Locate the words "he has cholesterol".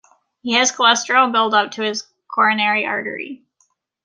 0.41-1.31